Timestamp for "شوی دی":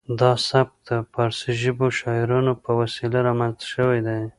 3.73-4.21